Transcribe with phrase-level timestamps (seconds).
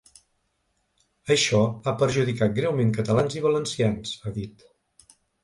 [1.35, 4.67] Això ha perjudicat greument catalans i valencians, ha dit.